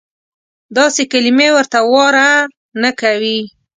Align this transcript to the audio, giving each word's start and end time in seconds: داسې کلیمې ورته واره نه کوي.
داسې 0.77 1.01
کلیمې 1.11 1.49
ورته 1.55 1.79
واره 1.91 2.29
نه 2.81 2.91
کوي. 2.99 3.39